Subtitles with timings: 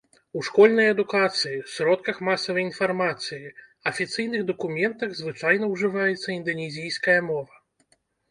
[0.39, 3.51] У школьнай адукацыі, сродках масавай інфармацыі,
[3.93, 7.55] афіцыйных дакументах звычайна ўжываецца інданезійская мова.